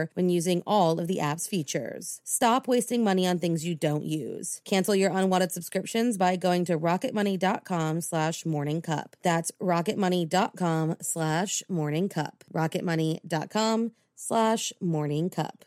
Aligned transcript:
year 0.00 0.10
when 0.14 0.28
using 0.28 0.62
all 0.66 0.98
of 0.98 1.06
the 1.08 1.20
app's 1.20 1.46
features. 1.46 2.20
Stop 2.24 2.68
wasting 2.68 3.04
money 3.04 3.26
on 3.26 3.38
things 3.38 3.64
you 3.64 3.74
don't 3.74 4.04
use. 4.04 4.60
Cancel 4.64 4.94
your 4.94 5.10
unwanted 5.10 5.52
subscriptions 5.52 6.16
by 6.18 6.36
going 6.36 6.64
to 6.66 6.78
rocketmoney.com 6.78 8.00
slash 8.00 8.46
morning 8.46 8.82
cup. 8.82 9.16
That's 9.22 9.52
rocketmoney.com 9.60 10.96
slash 11.00 11.62
morning 11.68 12.08
cup. 12.08 12.44
rocketmoney.com 12.52 13.92
slash 14.16 14.72
morning 14.80 15.30
cup. 15.30 15.64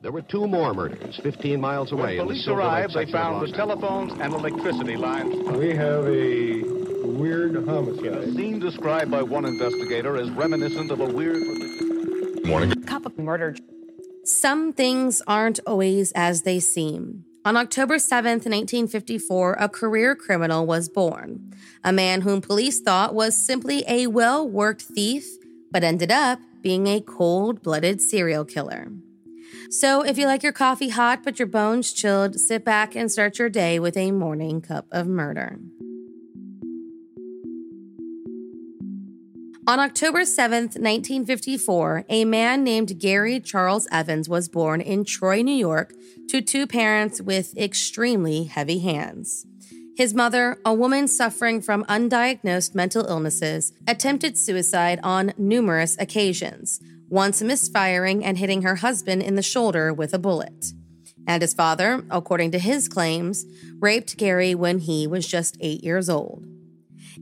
There 0.00 0.12
were 0.12 0.22
two 0.22 0.46
more 0.46 0.72
murders 0.74 1.18
15 1.24 1.60
miles 1.60 1.90
away. 1.90 2.18
When 2.18 2.28
police 2.28 2.46
arrived, 2.46 2.94
they 2.94 3.10
found 3.10 3.42
the 3.42 3.56
telephones 3.56 4.12
and 4.20 4.32
electricity 4.32 4.96
lines. 4.96 5.34
We 5.58 5.70
have 5.74 6.06
a 6.06 6.62
weird 7.18 7.56
homicide. 7.66 8.06
A 8.06 8.32
scene 8.32 8.60
described 8.60 9.10
by 9.10 9.24
one 9.24 9.44
investigator 9.44 10.16
as 10.16 10.30
reminiscent 10.30 10.92
of 10.92 11.00
a 11.00 11.06
weird 11.12 11.42
morning. 12.46 12.77
Cup 12.98 13.06
of 13.06 13.16
murder. 13.16 13.54
Some 14.24 14.72
things 14.72 15.22
aren't 15.24 15.60
always 15.64 16.10
as 16.16 16.42
they 16.42 16.58
seem. 16.58 17.24
On 17.44 17.56
October 17.56 17.94
7th, 17.94 18.44
1954, 18.44 19.56
a 19.60 19.68
career 19.68 20.16
criminal 20.16 20.66
was 20.66 20.88
born. 20.88 21.54
A 21.84 21.92
man 21.92 22.22
whom 22.22 22.40
police 22.40 22.80
thought 22.80 23.14
was 23.14 23.36
simply 23.36 23.84
a 23.86 24.08
well 24.08 24.48
worked 24.48 24.82
thief, 24.82 25.28
but 25.70 25.84
ended 25.84 26.10
up 26.10 26.40
being 26.60 26.88
a 26.88 27.00
cold 27.00 27.62
blooded 27.62 28.00
serial 28.00 28.44
killer. 28.44 28.88
So, 29.70 30.04
if 30.04 30.18
you 30.18 30.26
like 30.26 30.42
your 30.42 30.50
coffee 30.50 30.88
hot 30.88 31.22
but 31.22 31.38
your 31.38 31.46
bones 31.46 31.92
chilled, 31.92 32.40
sit 32.40 32.64
back 32.64 32.96
and 32.96 33.12
start 33.12 33.38
your 33.38 33.48
day 33.48 33.78
with 33.78 33.96
a 33.96 34.10
morning 34.10 34.60
cup 34.60 34.86
of 34.90 35.06
murder. 35.06 35.60
On 39.68 39.80
October 39.80 40.24
7, 40.24 40.62
1954, 40.62 42.06
a 42.08 42.24
man 42.24 42.64
named 42.64 42.98
Gary 42.98 43.38
Charles 43.38 43.86
Evans 43.92 44.26
was 44.26 44.48
born 44.48 44.80
in 44.80 45.04
Troy, 45.04 45.42
New 45.42 45.54
York, 45.54 45.92
to 46.30 46.40
two 46.40 46.66
parents 46.66 47.20
with 47.20 47.54
extremely 47.54 48.44
heavy 48.44 48.78
hands. 48.78 49.44
His 49.94 50.14
mother, 50.14 50.56
a 50.64 50.72
woman 50.72 51.06
suffering 51.06 51.60
from 51.60 51.84
undiagnosed 51.84 52.74
mental 52.74 53.04
illnesses, 53.04 53.74
attempted 53.86 54.38
suicide 54.38 55.00
on 55.02 55.34
numerous 55.36 55.98
occasions, 55.98 56.80
once 57.10 57.42
misfiring 57.42 58.24
and 58.24 58.38
hitting 58.38 58.62
her 58.62 58.76
husband 58.76 59.22
in 59.22 59.34
the 59.34 59.42
shoulder 59.42 59.92
with 59.92 60.14
a 60.14 60.18
bullet. 60.18 60.64
And 61.26 61.42
his 61.42 61.52
father, 61.52 62.06
according 62.10 62.52
to 62.52 62.58
his 62.58 62.88
claims, 62.88 63.44
raped 63.80 64.16
Gary 64.16 64.54
when 64.54 64.78
he 64.78 65.06
was 65.06 65.28
just 65.28 65.58
eight 65.60 65.84
years 65.84 66.08
old. 66.08 66.46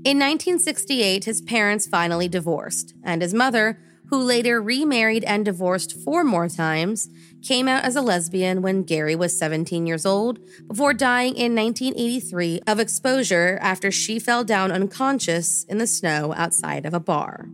In 0.05 0.19
1968, 0.19 1.25
his 1.25 1.41
parents 1.41 1.87
finally 1.87 2.29
divorced, 2.29 2.95
and 3.03 3.23
his 3.23 3.35
mother, 3.35 3.81
who 4.09 4.23
later 4.23 4.63
remarried 4.63 5.25
and 5.25 5.45
divorced 5.45 5.97
four 6.05 6.23
more 6.23 6.49
times, 6.49 7.09
came 7.43 7.67
out 7.67 7.85
as 7.85 7.97
a 7.97 8.03
lesbian 8.03 8.63
when 8.63 8.85
Gary 8.85 9.17
was 9.17 9.37
17 9.37 9.87
years 9.87 10.07
old 10.07 10.39
before 10.69 10.95
dying 10.95 11.35
in 11.35 11.55
1983 11.57 12.61
of 12.67 12.79
exposure 12.79 13.59
after 13.61 13.91
she 13.91 14.19
fell 14.19 14.45
down 14.45 14.71
unconscious 14.71 15.65
in 15.65 15.79
the 15.79 15.87
snow 15.87 16.33
outside 16.37 16.87
of 16.87 16.95
a 16.95 17.01
bar. 17.01 17.49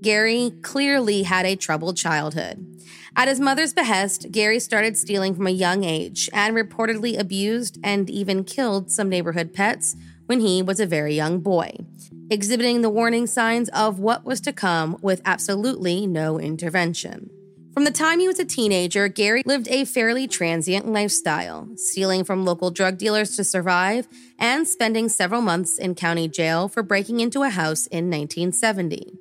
Gary 0.00 0.52
clearly 0.62 1.24
had 1.24 1.44
a 1.44 1.56
troubled 1.56 1.96
childhood. 1.96 2.64
At 3.16 3.28
his 3.28 3.40
mother's 3.40 3.74
behest, 3.74 4.30
Gary 4.30 4.60
started 4.60 4.96
stealing 4.96 5.34
from 5.34 5.46
a 5.46 5.50
young 5.50 5.82
age 5.82 6.30
and 6.32 6.56
reportedly 6.56 7.18
abused 7.18 7.78
and 7.82 8.08
even 8.08 8.44
killed 8.44 8.92
some 8.92 9.08
neighborhood 9.08 9.52
pets 9.52 9.96
when 10.28 10.40
he 10.40 10.60
was 10.60 10.78
a 10.78 10.84
very 10.84 11.14
young 11.14 11.40
boy, 11.40 11.72
exhibiting 12.30 12.82
the 12.82 12.90
warning 12.90 13.26
signs 13.26 13.70
of 13.70 13.98
what 13.98 14.26
was 14.26 14.42
to 14.42 14.52
come 14.52 14.98
with 15.00 15.22
absolutely 15.24 16.06
no 16.06 16.38
intervention. 16.38 17.30
From 17.72 17.84
the 17.84 17.90
time 17.90 18.20
he 18.20 18.28
was 18.28 18.38
a 18.38 18.44
teenager, 18.44 19.08
Gary 19.08 19.42
lived 19.46 19.68
a 19.68 19.86
fairly 19.86 20.28
transient 20.28 20.86
lifestyle, 20.86 21.68
stealing 21.76 22.24
from 22.24 22.44
local 22.44 22.70
drug 22.70 22.98
dealers 22.98 23.36
to 23.36 23.44
survive 23.44 24.06
and 24.38 24.68
spending 24.68 25.08
several 25.08 25.40
months 25.40 25.78
in 25.78 25.94
county 25.94 26.28
jail 26.28 26.68
for 26.68 26.82
breaking 26.82 27.20
into 27.20 27.42
a 27.42 27.48
house 27.48 27.86
in 27.86 28.10
1970. 28.10 29.14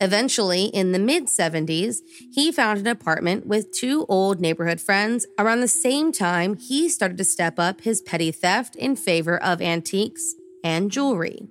Eventually, 0.00 0.64
in 0.66 0.92
the 0.92 0.98
mid 0.98 1.26
70s, 1.26 1.98
he 2.32 2.52
found 2.52 2.80
an 2.80 2.86
apartment 2.86 3.46
with 3.46 3.72
two 3.72 4.04
old 4.08 4.40
neighborhood 4.40 4.80
friends. 4.80 5.26
Around 5.38 5.60
the 5.60 5.68
same 5.68 6.12
time, 6.12 6.56
he 6.56 6.88
started 6.88 7.16
to 7.18 7.24
step 7.24 7.58
up 7.58 7.80
his 7.80 8.02
petty 8.02 8.30
theft 8.30 8.76
in 8.76 8.94
favor 8.96 9.42
of 9.42 9.62
antiques 9.62 10.34
and 10.62 10.90
jewelry. 10.90 11.48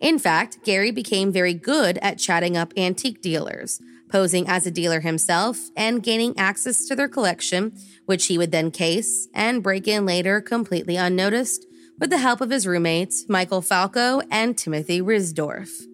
In 0.00 0.18
fact, 0.18 0.64
Gary 0.64 0.90
became 0.90 1.32
very 1.32 1.54
good 1.54 1.98
at 1.98 2.18
chatting 2.18 2.56
up 2.56 2.72
antique 2.76 3.20
dealers, 3.20 3.80
posing 4.10 4.48
as 4.48 4.66
a 4.66 4.70
dealer 4.70 5.00
himself 5.00 5.58
and 5.76 6.02
gaining 6.02 6.38
access 6.38 6.86
to 6.86 6.96
their 6.96 7.08
collection, 7.08 7.76
which 8.06 8.26
he 8.26 8.38
would 8.38 8.52
then 8.52 8.70
case 8.70 9.28
and 9.34 9.62
break 9.62 9.86
in 9.86 10.06
later 10.06 10.40
completely 10.40 10.96
unnoticed 10.96 11.66
with 11.98 12.10
the 12.10 12.18
help 12.18 12.40
of 12.40 12.50
his 12.50 12.66
roommates, 12.66 13.28
Michael 13.28 13.62
Falco 13.62 14.22
and 14.30 14.56
Timothy 14.56 15.00
Risdorf. 15.00 15.91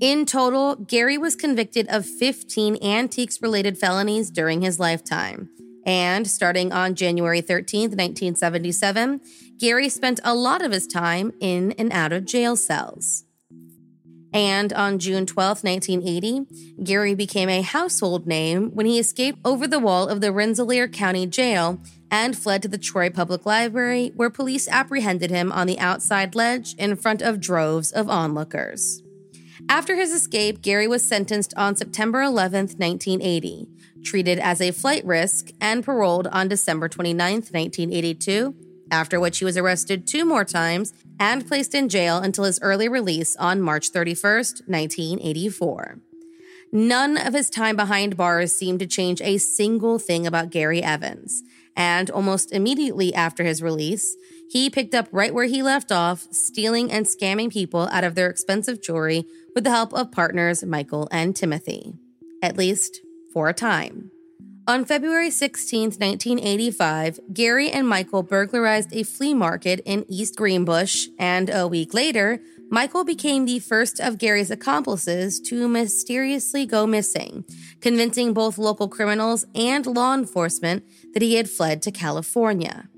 In 0.00 0.26
total, 0.26 0.76
Gary 0.76 1.18
was 1.18 1.36
convicted 1.36 1.88
of 1.88 2.06
15 2.06 2.76
antiques 2.82 3.40
related 3.42 3.78
felonies 3.78 4.30
during 4.30 4.62
his 4.62 4.78
lifetime. 4.78 5.50
And 5.86 6.26
starting 6.26 6.72
on 6.72 6.94
January 6.94 7.42
13th, 7.42 7.96
1977, 7.96 9.20
Gary 9.58 9.88
spent 9.88 10.20
a 10.24 10.34
lot 10.34 10.62
of 10.62 10.72
his 10.72 10.86
time 10.86 11.32
in 11.40 11.72
and 11.72 11.92
out 11.92 12.12
of 12.12 12.24
jail 12.24 12.56
cells. 12.56 13.24
And 14.32 14.72
on 14.72 14.98
June 14.98 15.26
12, 15.26 15.62
1980, 15.62 16.82
Gary 16.82 17.14
became 17.14 17.48
a 17.48 17.62
household 17.62 18.26
name 18.26 18.70
when 18.74 18.84
he 18.84 18.98
escaped 18.98 19.38
over 19.44 19.68
the 19.68 19.78
wall 19.78 20.08
of 20.08 20.20
the 20.20 20.32
Rensselaer 20.32 20.88
County 20.88 21.24
Jail 21.24 21.80
and 22.10 22.36
fled 22.36 22.62
to 22.62 22.68
the 22.68 22.76
Troy 22.76 23.10
Public 23.10 23.46
Library, 23.46 24.10
where 24.16 24.30
police 24.30 24.66
apprehended 24.66 25.30
him 25.30 25.52
on 25.52 25.68
the 25.68 25.78
outside 25.78 26.34
ledge 26.34 26.74
in 26.74 26.96
front 26.96 27.22
of 27.22 27.38
droves 27.38 27.92
of 27.92 28.10
onlookers. 28.10 29.03
After 29.68 29.94
his 29.94 30.12
escape, 30.12 30.62
Gary 30.62 30.88
was 30.88 31.06
sentenced 31.06 31.54
on 31.56 31.76
September 31.76 32.22
11, 32.22 32.76
1980, 32.76 33.68
treated 34.02 34.38
as 34.38 34.60
a 34.60 34.72
flight 34.72 35.04
risk, 35.04 35.50
and 35.60 35.84
paroled 35.84 36.26
on 36.28 36.48
December 36.48 36.88
29, 36.88 37.34
1982, 37.34 38.54
after 38.90 39.18
which 39.18 39.38
he 39.38 39.44
was 39.44 39.56
arrested 39.56 40.06
two 40.06 40.24
more 40.24 40.44
times 40.44 40.92
and 41.18 41.46
placed 41.46 41.74
in 41.74 41.88
jail 41.88 42.18
until 42.18 42.44
his 42.44 42.60
early 42.62 42.88
release 42.88 43.36
on 43.36 43.60
March 43.60 43.88
31, 43.88 44.32
1984. 44.66 46.00
None 46.72 47.16
of 47.16 47.34
his 47.34 47.50
time 47.50 47.76
behind 47.76 48.16
bars 48.16 48.52
seemed 48.52 48.80
to 48.80 48.86
change 48.86 49.20
a 49.22 49.38
single 49.38 49.98
thing 49.98 50.26
about 50.26 50.50
Gary 50.50 50.82
Evans, 50.82 51.42
and 51.76 52.10
almost 52.10 52.52
immediately 52.52 53.14
after 53.14 53.44
his 53.44 53.62
release, 53.62 54.16
he 54.54 54.70
picked 54.70 54.94
up 54.94 55.08
right 55.10 55.34
where 55.34 55.46
he 55.46 55.64
left 55.64 55.90
off, 55.90 56.28
stealing 56.30 56.92
and 56.92 57.06
scamming 57.06 57.52
people 57.52 57.88
out 57.90 58.04
of 58.04 58.14
their 58.14 58.30
expensive 58.30 58.80
jewelry 58.80 59.26
with 59.52 59.64
the 59.64 59.70
help 59.70 59.92
of 59.92 60.12
partners 60.12 60.62
Michael 60.62 61.08
and 61.10 61.34
Timothy. 61.34 61.94
At 62.40 62.56
least 62.56 63.00
for 63.32 63.48
a 63.48 63.52
time. 63.52 64.12
On 64.68 64.84
February 64.84 65.30
16, 65.30 65.86
1985, 65.98 67.18
Gary 67.32 67.68
and 67.68 67.88
Michael 67.88 68.22
burglarized 68.22 68.94
a 68.94 69.02
flea 69.02 69.34
market 69.34 69.80
in 69.84 70.06
East 70.08 70.36
Greenbush, 70.36 71.08
and 71.18 71.50
a 71.50 71.66
week 71.66 71.92
later, 71.92 72.40
Michael 72.70 73.04
became 73.04 73.46
the 73.46 73.58
first 73.58 73.98
of 73.98 74.18
Gary's 74.18 74.52
accomplices 74.52 75.40
to 75.48 75.66
mysteriously 75.66 76.64
go 76.64 76.86
missing, 76.86 77.44
convincing 77.80 78.32
both 78.32 78.56
local 78.56 78.86
criminals 78.86 79.44
and 79.52 79.84
law 79.84 80.14
enforcement 80.14 80.84
that 81.12 81.22
he 81.22 81.34
had 81.34 81.50
fled 81.50 81.82
to 81.82 81.90
California. 81.90 82.88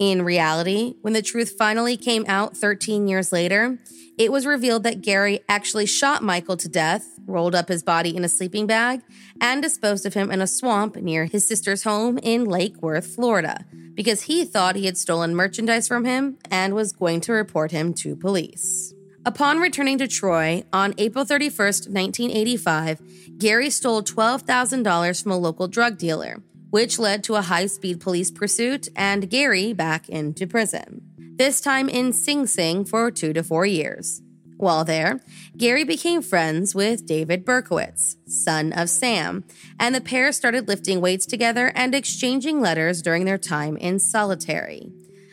In 0.00 0.22
reality, 0.22 0.94
when 1.02 1.12
the 1.12 1.22
truth 1.22 1.54
finally 1.56 1.96
came 1.96 2.24
out 2.26 2.56
13 2.56 3.06
years 3.06 3.32
later, 3.32 3.78
it 4.18 4.32
was 4.32 4.44
revealed 4.44 4.82
that 4.82 5.02
Gary 5.02 5.40
actually 5.48 5.86
shot 5.86 6.22
Michael 6.22 6.56
to 6.56 6.68
death, 6.68 7.06
rolled 7.26 7.54
up 7.54 7.68
his 7.68 7.82
body 7.82 8.16
in 8.16 8.24
a 8.24 8.28
sleeping 8.28 8.66
bag, 8.66 9.02
and 9.40 9.62
disposed 9.62 10.04
of 10.04 10.14
him 10.14 10.32
in 10.32 10.40
a 10.40 10.46
swamp 10.46 10.96
near 10.96 11.26
his 11.26 11.46
sister's 11.46 11.84
home 11.84 12.18
in 12.18 12.44
Lake 12.44 12.82
Worth, 12.82 13.06
Florida, 13.14 13.64
because 13.94 14.22
he 14.22 14.44
thought 14.44 14.76
he 14.76 14.86
had 14.86 14.98
stolen 14.98 15.34
merchandise 15.34 15.86
from 15.86 16.04
him 16.04 16.38
and 16.50 16.74
was 16.74 16.92
going 16.92 17.20
to 17.22 17.32
report 17.32 17.70
him 17.70 17.94
to 17.94 18.16
police. 18.16 18.94
Upon 19.24 19.58
returning 19.58 19.98
to 19.98 20.08
Troy 20.08 20.64
on 20.72 20.94
April 20.98 21.24
31st, 21.24 21.88
1985, 21.88 23.38
Gary 23.38 23.70
stole 23.70 24.02
$12,000 24.02 25.22
from 25.22 25.32
a 25.32 25.38
local 25.38 25.66
drug 25.66 25.98
dealer 25.98 26.42
which 26.74 26.98
led 26.98 27.22
to 27.22 27.36
a 27.36 27.42
high 27.42 27.66
speed 27.66 28.00
police 28.00 28.32
pursuit 28.32 28.88
and 28.96 29.30
Gary 29.30 29.72
back 29.72 30.08
into 30.08 30.44
prison, 30.44 31.00
this 31.36 31.60
time 31.60 31.88
in 31.88 32.12
Sing 32.12 32.48
Sing 32.48 32.84
for 32.84 33.12
two 33.12 33.32
to 33.32 33.44
four 33.44 33.64
years. 33.64 34.22
While 34.56 34.84
there, 34.84 35.20
Gary 35.56 35.84
became 35.84 36.20
friends 36.20 36.74
with 36.74 37.06
David 37.06 37.44
Berkowitz, 37.44 38.16
son 38.26 38.72
of 38.72 38.90
Sam, 38.90 39.44
and 39.78 39.94
the 39.94 40.00
pair 40.00 40.32
started 40.32 40.66
lifting 40.66 41.00
weights 41.00 41.26
together 41.26 41.70
and 41.76 41.94
exchanging 41.94 42.60
letters 42.60 43.02
during 43.02 43.24
their 43.24 43.38
time 43.38 43.76
in 43.76 44.00
solitary. 44.00 44.90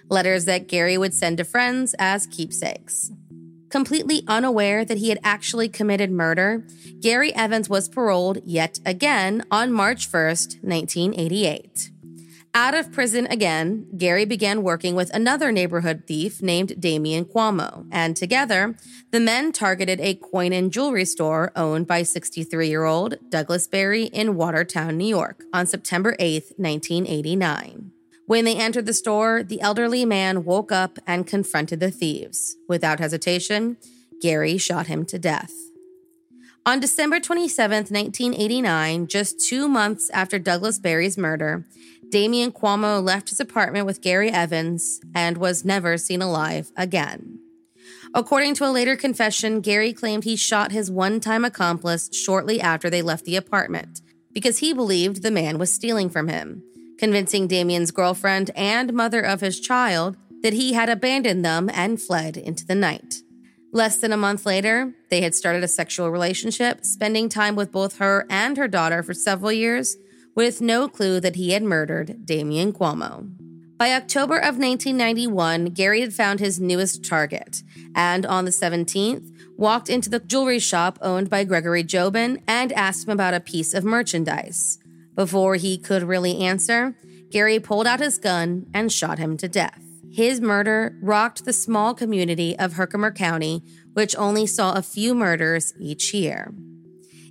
Letters 0.09 0.45
that 0.45 0.67
Gary 0.67 0.95
would 0.95 1.15
send 1.15 1.39
to 1.39 1.43
friends 1.43 1.95
as 1.97 2.27
keepsakes. 2.27 3.09
Completely 3.71 4.23
unaware 4.27 4.83
that 4.83 4.97
he 4.97 5.09
had 5.09 5.19
actually 5.23 5.69
committed 5.69 6.11
murder, 6.11 6.65
Gary 6.99 7.33
Evans 7.33 7.69
was 7.69 7.87
paroled 7.87 8.39
yet 8.43 8.81
again 8.85 9.45
on 9.49 9.71
March 9.71 10.11
1st, 10.11 10.61
1988. 10.61 11.89
Out 12.53 12.73
of 12.73 12.91
prison 12.91 13.27
again, 13.27 13.87
Gary 13.97 14.25
began 14.25 14.61
working 14.61 14.93
with 14.93 15.09
another 15.13 15.53
neighborhood 15.53 16.03
thief 16.05 16.41
named 16.41 16.81
Damian 16.81 17.23
Cuomo, 17.23 17.87
and 17.93 18.17
together, 18.17 18.75
the 19.11 19.21
men 19.21 19.53
targeted 19.53 20.01
a 20.01 20.15
coin 20.15 20.51
and 20.51 20.73
jewelry 20.73 21.05
store 21.05 21.53
owned 21.55 21.87
by 21.87 22.03
63 22.03 22.67
year 22.67 22.83
old 22.83 23.15
Douglas 23.29 23.67
Berry 23.67 24.03
in 24.03 24.35
Watertown, 24.35 24.97
New 24.97 25.07
York, 25.07 25.45
on 25.53 25.65
September 25.65 26.13
8, 26.19 26.43
1989. 26.57 27.80
When 28.31 28.45
they 28.45 28.55
entered 28.55 28.85
the 28.85 28.93
store, 28.93 29.43
the 29.43 29.59
elderly 29.59 30.05
man 30.05 30.45
woke 30.45 30.71
up 30.71 30.99
and 31.05 31.27
confronted 31.27 31.81
the 31.81 31.91
thieves. 31.91 32.55
Without 32.65 33.01
hesitation, 33.01 33.75
Gary 34.21 34.57
shot 34.57 34.87
him 34.87 35.05
to 35.07 35.19
death. 35.19 35.51
On 36.65 36.79
December 36.79 37.19
27, 37.19 37.87
1989, 37.89 39.07
just 39.07 39.45
two 39.45 39.67
months 39.67 40.09
after 40.11 40.39
Douglas 40.39 40.79
Berry's 40.79 41.17
murder, 41.17 41.65
Damian 42.07 42.53
Cuomo 42.53 43.03
left 43.03 43.31
his 43.31 43.41
apartment 43.41 43.85
with 43.85 44.01
Gary 44.01 44.31
Evans 44.31 45.01
and 45.13 45.35
was 45.35 45.65
never 45.65 45.97
seen 45.97 46.21
alive 46.21 46.71
again. 46.77 47.37
According 48.13 48.55
to 48.55 48.65
a 48.65 48.71
later 48.71 48.95
confession, 48.95 49.59
Gary 49.59 49.91
claimed 49.91 50.23
he 50.23 50.37
shot 50.37 50.71
his 50.71 50.89
one 50.89 51.19
time 51.19 51.43
accomplice 51.43 52.09
shortly 52.15 52.61
after 52.61 52.89
they 52.89 53.01
left 53.01 53.25
the 53.25 53.35
apartment 53.35 53.99
because 54.31 54.59
he 54.59 54.71
believed 54.71 55.21
the 55.21 55.31
man 55.31 55.57
was 55.57 55.69
stealing 55.69 56.09
from 56.09 56.29
him 56.29 56.63
convincing 57.01 57.47
Damian's 57.47 57.89
girlfriend 57.89 58.51
and 58.55 58.93
mother 58.93 59.21
of 59.21 59.41
his 59.41 59.59
child 59.59 60.15
that 60.43 60.53
he 60.53 60.73
had 60.73 60.87
abandoned 60.87 61.43
them 61.43 61.67
and 61.73 61.99
fled 61.99 62.37
into 62.37 62.63
the 62.63 62.75
night. 62.75 63.15
Less 63.73 63.97
than 63.97 64.13
a 64.13 64.17
month 64.17 64.45
later, 64.45 64.93
they 65.09 65.21
had 65.21 65.33
started 65.33 65.63
a 65.63 65.67
sexual 65.67 66.11
relationship, 66.11 66.85
spending 66.85 67.27
time 67.27 67.55
with 67.55 67.71
both 67.71 67.97
her 67.97 68.27
and 68.29 68.55
her 68.55 68.67
daughter 68.67 69.01
for 69.01 69.15
several 69.15 69.51
years, 69.51 69.97
with 70.35 70.61
no 70.61 70.87
clue 70.87 71.19
that 71.19 71.37
he 71.37 71.53
had 71.53 71.63
murdered 71.63 72.23
Damian 72.23 72.71
Cuomo. 72.71 73.27
By 73.79 73.93
October 73.93 74.35
of 74.35 74.59
1991, 74.59 75.71
Gary 75.71 76.01
had 76.01 76.13
found 76.13 76.39
his 76.39 76.59
newest 76.59 77.03
target, 77.03 77.63
and 77.95 78.27
on 78.27 78.45
the 78.45 78.51
17th, 78.51 79.27
walked 79.57 79.89
into 79.89 80.11
the 80.11 80.19
jewelry 80.19 80.59
shop 80.59 80.99
owned 81.01 81.31
by 81.31 81.45
Gregory 81.45 81.83
Jobin 81.83 82.43
and 82.47 82.71
asked 82.73 83.07
him 83.07 83.11
about 83.11 83.33
a 83.33 83.39
piece 83.39 83.73
of 83.73 83.83
merchandise. 83.83 84.77
Before 85.21 85.53
he 85.53 85.77
could 85.77 86.01
really 86.01 86.39
answer, 86.39 86.95
Gary 87.29 87.59
pulled 87.59 87.85
out 87.85 87.99
his 87.99 88.17
gun 88.17 88.65
and 88.73 88.91
shot 88.91 89.19
him 89.19 89.37
to 89.37 89.47
death. 89.47 89.79
His 90.11 90.41
murder 90.41 90.97
rocked 90.99 91.45
the 91.45 91.53
small 91.53 91.93
community 91.93 92.57
of 92.57 92.73
Herkimer 92.73 93.11
County, 93.11 93.61
which 93.93 94.15
only 94.15 94.47
saw 94.47 94.73
a 94.73 94.81
few 94.81 95.13
murders 95.13 95.75
each 95.79 96.11
year. 96.11 96.51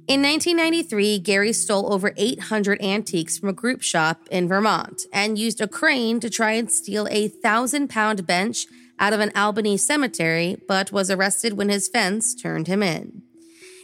In 0.06 0.22
1993, 0.22 1.18
Gary 1.18 1.52
stole 1.52 1.92
over 1.92 2.12
800 2.16 2.80
antiques 2.80 3.36
from 3.36 3.48
a 3.48 3.52
group 3.52 3.82
shop 3.82 4.20
in 4.30 4.46
Vermont 4.46 5.02
and 5.12 5.36
used 5.36 5.60
a 5.60 5.66
crane 5.66 6.20
to 6.20 6.30
try 6.30 6.52
and 6.52 6.70
steal 6.70 7.08
a 7.10 7.26
thousand 7.26 7.88
pound 7.90 8.24
bench 8.24 8.66
out 9.00 9.12
of 9.12 9.18
an 9.18 9.32
Albany 9.34 9.76
cemetery, 9.76 10.58
but 10.68 10.92
was 10.92 11.10
arrested 11.10 11.54
when 11.54 11.70
his 11.70 11.88
fence 11.88 12.36
turned 12.36 12.68
him 12.68 12.84
in. 12.84 13.22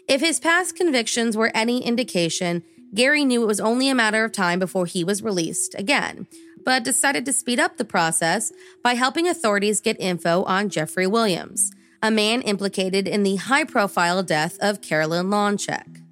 If 0.06 0.20
his 0.20 0.38
past 0.38 0.76
convictions 0.76 1.36
were 1.36 1.50
any 1.52 1.84
indication, 1.84 2.62
Gary 2.94 3.24
knew 3.24 3.42
it 3.42 3.46
was 3.46 3.60
only 3.60 3.88
a 3.88 3.94
matter 3.94 4.24
of 4.24 4.32
time 4.32 4.58
before 4.58 4.86
he 4.86 5.04
was 5.04 5.22
released 5.22 5.74
again, 5.76 6.26
but 6.64 6.84
decided 6.84 7.24
to 7.26 7.32
speed 7.32 7.60
up 7.60 7.76
the 7.76 7.84
process 7.84 8.52
by 8.82 8.94
helping 8.94 9.28
authorities 9.28 9.80
get 9.80 10.00
info 10.00 10.44
on 10.44 10.68
Jeffrey 10.68 11.06
Williams, 11.06 11.72
a 12.02 12.10
man 12.10 12.42
implicated 12.42 13.06
in 13.06 13.22
the 13.22 13.36
high 13.36 13.64
profile 13.64 14.22
death 14.22 14.56
of 14.60 14.82
Carolyn 14.82 15.26
Lonchek. 15.26 16.02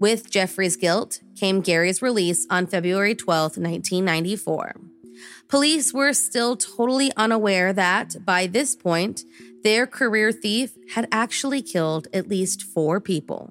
With 0.00 0.30
Jeffrey's 0.30 0.76
guilt 0.76 1.20
came 1.38 1.60
Gary's 1.60 2.00
release 2.00 2.46
on 2.48 2.66
February 2.66 3.14
12, 3.14 3.58
1994. 3.58 4.76
Police 5.48 5.92
were 5.92 6.12
still 6.12 6.56
totally 6.56 7.12
unaware 7.16 7.72
that, 7.72 8.24
by 8.24 8.46
this 8.46 8.74
point, 8.74 9.24
their 9.62 9.86
career 9.86 10.32
thief 10.32 10.72
had 10.94 11.08
actually 11.12 11.60
killed 11.60 12.08
at 12.14 12.28
least 12.28 12.62
four 12.62 13.00
people. 13.00 13.50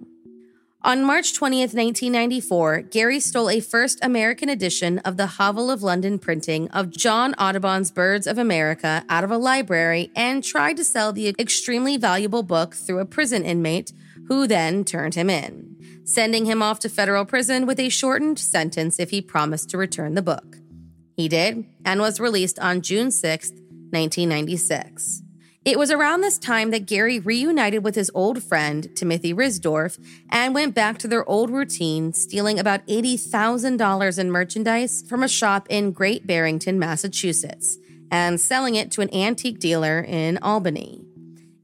On 0.82 1.04
March 1.04 1.34
20th, 1.34 1.76
1994, 1.76 2.84
Gary 2.84 3.20
stole 3.20 3.50
a 3.50 3.60
first 3.60 4.00
American 4.02 4.48
edition 4.48 5.00
of 5.00 5.18
the 5.18 5.28
Havell 5.28 5.70
of 5.70 5.84
London 5.84 6.18
printing 6.18 6.70
of 6.70 6.90
John 6.90 7.34
Audubon's 7.34 7.92
Birds 7.92 8.26
of 8.26 8.38
America 8.38 9.04
out 9.10 9.26
of 9.26 9.30
a 9.30 9.38
library 9.38 10.10
and 10.16 10.42
tried 10.42 10.78
to 10.78 10.86
sell 10.86 11.12
the 11.12 11.36
extremely 11.38 11.98
valuable 11.98 12.44
book 12.44 12.76
through 12.76 13.00
a 13.00 13.06
prison 13.06 13.44
inmate 13.44 13.92
who 14.30 14.48
then 14.48 14.86
turned 14.86 15.16
him 15.16 15.30
in, 15.30 15.76
sending 16.06 16.46
him 16.46 16.62
off 16.62 16.80
to 16.80 16.88
federal 16.88 17.26
prison 17.26 17.66
with 17.66 17.78
a 17.78 17.90
shortened 17.90 18.40
sentence 18.40 19.02
if 19.02 19.10
he 19.10 19.22
promised 19.22 19.70
to 19.72 19.78
return 19.78 20.16
the 20.16 20.22
book. 20.22 20.60
He 21.18 21.28
did 21.28 21.66
and 21.84 22.00
was 22.00 22.22
released 22.22 22.58
on 22.58 22.82
June 22.82 23.12
6, 23.12 23.50
1996. 23.50 25.24
It 25.66 25.78
was 25.78 25.92
around 25.92 26.22
this 26.22 26.38
time 26.38 26.72
that 26.72 26.86
Gary 26.86 27.20
reunited 27.20 27.84
with 27.84 27.96
his 27.96 28.10
old 28.14 28.42
friend, 28.42 28.88
Timothy 28.96 29.34
Risdorf, 29.34 30.00
and 30.30 30.56
went 30.56 30.74
back 30.74 30.98
to 31.00 31.08
their 31.08 31.28
old 31.28 31.50
routine, 31.50 32.14
stealing 32.14 32.58
about 32.58 32.88
$80,000 32.88 34.20
in 34.20 34.32
merchandise 34.32 35.04
from 35.08 35.22
a 35.22 35.28
shop 35.28 35.68
in 35.70 35.92
Great 35.92 36.26
Barrington, 36.26 36.80
Massachusetts, 36.80 37.78
and 38.10 38.40
selling 38.40 38.76
it 38.76 38.90
to 38.92 39.02
an 39.02 39.14
antique 39.14 39.60
dealer 39.60 40.00
in 40.00 40.38
Albany. 40.42 41.04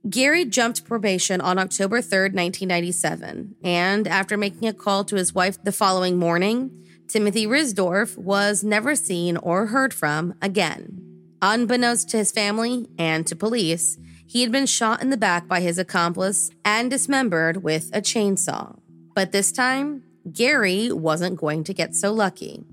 Gary 0.10 0.44
jumped 0.44 0.86
probation 0.86 1.40
on 1.40 1.58
October 1.58 2.02
3, 2.02 2.20
1997, 2.34 3.56
and 3.64 4.08
after 4.10 4.36
making 4.36 4.68
a 4.68 4.74
call 4.74 5.06
to 5.06 5.16
his 5.16 5.34
wife 5.34 5.58
the 5.64 5.72
following 5.72 6.18
morning, 6.18 6.86
Timothy 7.08 7.48
Risdorf 7.48 8.18
was 8.18 8.62
never 8.62 8.94
seen 8.94 9.38
or 9.38 9.68
heard 9.68 9.94
from 9.94 10.36
again. 10.42 11.05
Unbeknownst 11.48 12.10
to 12.10 12.18
his 12.18 12.32
family 12.32 12.88
and 12.98 13.28
to 13.28 13.36
police, 13.36 14.00
he 14.26 14.42
had 14.42 14.52
been 14.52 14.66
shot 14.66 15.04
in 15.04 15.12
the 15.12 15.16
back 15.16 15.48
by 15.48 15.60
his 15.60 15.78
accomplice 15.78 16.50
and 16.66 16.90
dismembered 16.90 17.62
with 17.62 17.92
a 17.94 18.02
chainsaw. 18.02 18.76
But 19.14 19.32
this 19.32 19.52
time, 19.52 20.02
Gary 20.34 20.92
wasn't 20.92 21.38
going 21.38 21.64
to 21.66 21.74
get 21.74 21.94
so 21.94 22.12
lucky. 22.12 22.64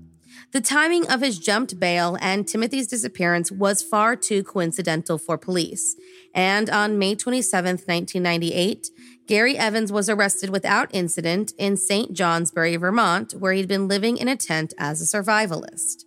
The 0.53 0.59
timing 0.59 1.07
of 1.07 1.21
his 1.21 1.37
jumped 1.37 1.79
bail 1.79 2.17
and 2.19 2.47
Timothy's 2.47 2.87
disappearance 2.87 3.51
was 3.51 3.83
far 3.83 4.15
too 4.15 4.43
coincidental 4.43 5.19
for 5.19 5.37
police. 5.37 5.95
And 6.33 6.67
on 6.67 6.97
May 6.97 7.13
27, 7.13 7.73
1998, 7.73 8.89
Gary 9.27 9.55
Evans 9.55 9.91
was 9.91 10.09
arrested 10.09 10.49
without 10.49 10.89
incident 10.91 11.53
in 11.59 11.77
St. 11.77 12.11
Johnsbury, 12.11 12.75
Vermont, 12.77 13.33
where 13.33 13.53
he'd 13.53 13.67
been 13.67 13.87
living 13.87 14.17
in 14.17 14.27
a 14.27 14.35
tent 14.35 14.73
as 14.79 14.99
a 14.99 15.05
survivalist. 15.05 16.05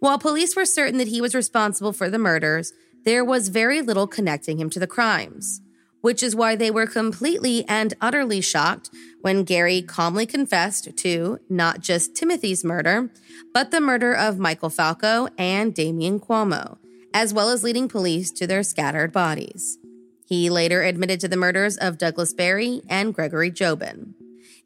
While 0.00 0.18
police 0.18 0.54
were 0.56 0.64
certain 0.66 0.98
that 0.98 1.08
he 1.08 1.20
was 1.20 1.34
responsible 1.34 1.92
for 1.92 2.10
the 2.10 2.18
murders, 2.18 2.72
there 3.04 3.24
was 3.24 3.48
very 3.48 3.82
little 3.82 4.06
connecting 4.06 4.58
him 4.58 4.70
to 4.70 4.80
the 4.80 4.86
crimes. 4.86 5.60
which 6.04 6.22
is 6.22 6.36
why 6.36 6.54
they 6.54 6.70
were 6.70 6.86
completely 6.86 7.64
and 7.66 7.94
utterly 7.98 8.38
shocked 8.38 8.90
when 9.22 9.42
Gary 9.42 9.80
calmly 9.80 10.26
confessed 10.26 10.94
to 10.98 11.38
not 11.48 11.80
just 11.80 12.14
Timothy's 12.14 12.62
murder, 12.62 13.10
but 13.54 13.70
the 13.70 13.80
murder 13.80 14.12
of 14.12 14.38
Michael 14.38 14.68
Falco 14.68 15.28
and 15.38 15.74
Damian 15.74 16.20
Cuomo, 16.20 16.76
as 17.14 17.32
well 17.32 17.48
as 17.48 17.64
leading 17.64 17.88
police 17.88 18.30
to 18.32 18.46
their 18.46 18.62
scattered 18.62 19.12
bodies. 19.12 19.78
He 20.26 20.50
later 20.50 20.82
admitted 20.82 21.20
to 21.20 21.28
the 21.28 21.38
murders 21.38 21.78
of 21.78 21.96
Douglas 21.96 22.34
Berry 22.34 22.82
and 22.86 23.14
Gregory 23.14 23.50
Jobin. 23.50 24.14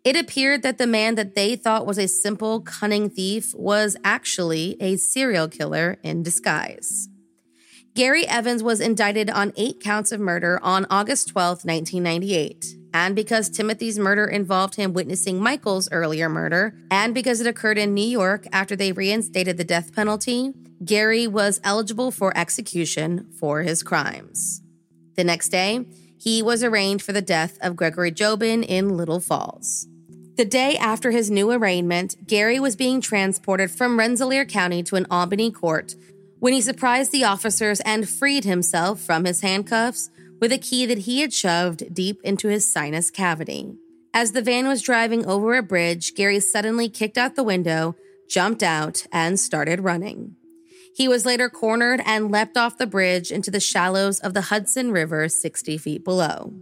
It 0.05 0.17
appeared 0.17 0.63
that 0.63 0.79
the 0.79 0.87
man 0.87 1.17
that 1.17 1.35
they 1.35 1.57
thought 1.57 1.87
was 1.87 1.99
a 1.99 2.09
simple, 2.09 2.61
cunning 2.61 3.11
thief 3.11 3.55
was 3.55 3.97
actually 4.05 4.77
a 4.81 4.97
serial 4.97 5.49
killer 5.49 5.99
in 6.03 6.23
disguise. 6.23 7.09
Gary 7.95 8.27
Evans 8.29 8.63
was 8.63 8.81
indicted 8.81 9.29
on 9.29 9.53
eight 9.57 9.81
counts 9.81 10.13
of 10.13 10.21
murder 10.21 10.61
on 10.63 10.87
August 10.89 11.29
12, 11.31 11.65
1998. 11.65 12.65
And 12.95 13.17
because 13.17 13.51
Timothy's 13.51 13.99
murder 13.99 14.25
involved 14.25 14.77
him 14.77 14.93
witnessing 14.93 15.41
Michael's 15.41 15.91
earlier 15.91 16.29
murder, 16.29 16.75
and 16.91 17.13
because 17.13 17.41
it 17.41 17.47
occurred 17.47 17.77
in 17.77 17.95
New 17.95 18.07
York 18.07 18.47
after 18.53 18.77
they 18.77 18.93
reinstated 18.93 19.57
the 19.57 19.65
death 19.65 19.95
penalty, 19.95 20.53
Gary 20.85 21.27
was 21.27 21.61
eligible 21.65 22.11
for 22.11 22.37
execution 22.37 23.29
for 23.39 23.63
his 23.63 23.83
crimes. 23.83 24.63
The 25.17 25.25
next 25.25 25.49
day, 25.49 25.85
he 26.19 26.43
was 26.43 26.63
arraigned 26.63 27.01
for 27.03 27.13
the 27.13 27.23
death 27.23 27.59
of 27.63 27.77
Gregory 27.77 28.11
Jobin 28.11 28.63
in 28.63 28.97
Little 28.97 29.21
Falls. 29.21 29.87
The 30.37 30.45
day 30.45 30.77
after 30.77 31.11
his 31.11 31.31
new 31.31 31.51
arraignment, 31.51 32.27
Gary 32.27 32.61
was 32.61 32.77
being 32.77 33.01
transported 33.01 33.71
from 33.71 33.99
Rensselaer 33.99 34.45
County 34.45 34.83
to 34.85 34.97
an 34.97 35.07
Albany 35.11 35.51
court 35.51 35.95
when 36.39 36.53
he 36.53 36.61
surprised 36.61 37.11
the 37.11 37.25
officers 37.25 37.81
and 37.81 38.09
freed 38.09 38.45
himself 38.45 39.01
from 39.01 39.25
his 39.25 39.41
handcuffs 39.41 40.11
with 40.41 40.53
a 40.53 40.59
key 40.59 40.87
that 40.87 40.99
he 40.99 41.21
had 41.21 41.33
shoved 41.33 41.93
deep 41.93 42.21
into 42.23 42.49
his 42.49 42.65
sinus 42.65 43.11
cavity. 43.11 43.75
As 44.15 44.33
the 44.33 44.43
van 44.43 44.69
was 44.69 44.83
driving 44.83 45.27
over 45.27 45.55
a 45.55 45.63
bridge, 45.63 46.15
Gary 46.15 46.41
suddenly 46.41 46.89
kicked 46.89 47.19
out 47.19 47.35
the 47.35 47.43
window, 47.43 47.97
jumped 48.29 48.63
out, 48.63 49.07
and 49.13 49.39
started 49.39 49.81
running. 49.81 50.37
He 50.99 51.07
was 51.07 51.25
later 51.25 51.49
cornered 51.49 52.03
and 52.05 52.33
leapt 52.33 52.57
off 52.57 52.77
the 52.77 52.85
bridge 52.85 53.31
into 53.31 53.53
the 53.53 53.61
shallows 53.61 54.19
of 54.19 54.35
the 54.35 54.41
Hudson 54.41 54.91
River 54.91 55.29
60 55.29 55.79
feet 55.79 56.03
below. 56.03 56.55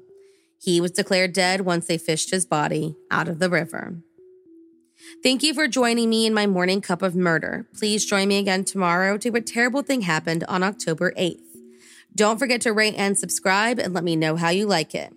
He 0.60 0.78
was 0.78 0.90
declared 0.90 1.32
dead 1.32 1.62
once 1.62 1.86
they 1.86 1.96
fished 1.96 2.32
his 2.32 2.44
body 2.44 2.96
out 3.10 3.28
of 3.28 3.38
the 3.38 3.48
river. 3.48 3.96
Thank 5.22 5.42
you 5.42 5.54
for 5.54 5.66
joining 5.66 6.10
me 6.10 6.26
in 6.26 6.34
my 6.34 6.46
morning 6.46 6.82
cup 6.82 7.00
of 7.00 7.16
murder. 7.16 7.66
Please 7.78 8.04
join 8.04 8.28
me 8.28 8.36
again 8.36 8.66
tomorrow 8.66 9.16
to 9.16 9.30
what 9.30 9.46
terrible 9.46 9.80
thing 9.80 10.02
happened 10.02 10.44
on 10.48 10.62
October 10.62 11.12
8th. 11.12 11.40
Don't 12.14 12.38
forget 12.38 12.60
to 12.60 12.74
rate 12.74 12.94
and 12.98 13.16
subscribe 13.16 13.78
and 13.78 13.94
let 13.94 14.04
me 14.04 14.16
know 14.16 14.36
how 14.36 14.50
you 14.50 14.66
like 14.66 14.94
it. 14.94 15.14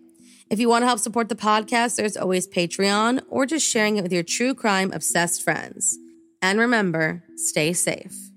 If 0.50 0.62
you 0.62 0.70
want 0.70 0.84
to 0.84 0.88
help 0.88 1.00
support 1.00 1.28
the 1.28 1.36
podcast, 1.36 1.98
there's 1.98 2.16
always 2.16 2.48
Patreon 2.48 3.24
or 3.28 3.46
just 3.46 3.68
sharing 3.68 3.98
it 3.98 4.02
with 4.02 4.14
your 4.14 4.24
true 4.24 4.56
crime 4.56 4.94
obsessed 4.94 5.44
friends. 5.44 5.98
And 6.42 6.58
remember, 6.58 7.26
stay 7.36 7.74
safe. 7.74 8.29